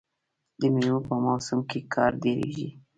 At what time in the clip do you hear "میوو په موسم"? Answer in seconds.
0.75-1.59